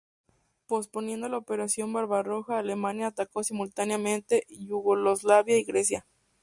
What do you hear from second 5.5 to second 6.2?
y Grecia.